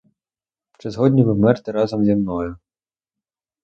[0.79, 2.57] Чи згодні ви вмерти разом зі мною?